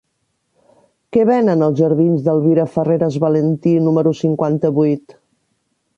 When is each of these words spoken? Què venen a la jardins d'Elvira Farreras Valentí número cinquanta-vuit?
Què 1.17 1.25
venen 1.31 1.51
a 1.65 1.69
la 1.73 1.77
jardins 1.81 2.25
d'Elvira 2.29 2.65
Farreras 2.77 3.19
Valentí 3.27 3.77
número 3.89 4.15
cinquanta-vuit? 4.25 5.17